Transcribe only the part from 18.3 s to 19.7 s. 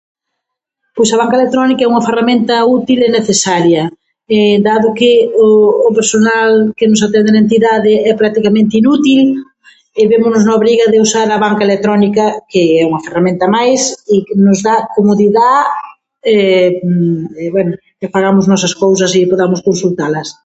nós as nosas cousas i podamos